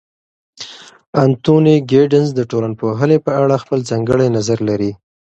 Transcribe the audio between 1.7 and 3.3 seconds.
ګیدنز د ټولنپوهنې